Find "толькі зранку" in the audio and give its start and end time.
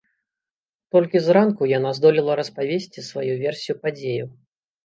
0.95-1.69